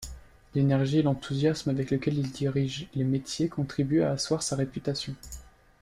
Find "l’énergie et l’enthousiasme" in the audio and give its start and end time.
0.55-1.69